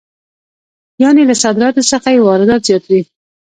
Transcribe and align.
یانې 1.01 1.23
له 1.29 1.35
صادراتو 1.43 1.81
څخه 1.91 2.07
یې 2.15 2.21
واردات 2.27 2.61
زیات 2.67 2.83
وي 2.87 3.01